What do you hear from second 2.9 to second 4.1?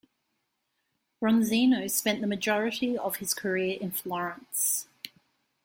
of his career in